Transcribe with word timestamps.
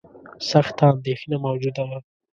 سخته 0.49 0.83
اندېښنه 0.93 1.35
موجوده 1.45 1.83
وه. 1.89 1.97